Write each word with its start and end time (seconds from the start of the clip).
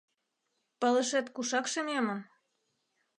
-Пылышет 0.79 1.27
кушак 1.35 1.65
шемемын? 1.73 2.19